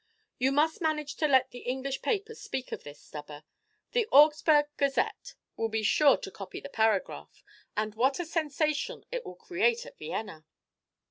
[0.39, 3.43] "You must manage to let the English papers speak of this, Stubber.
[3.91, 7.43] The 'Augsburg Gazette' will be sure to copy the paragraph,
[7.77, 10.43] and what a sensation it will create at Vienna!"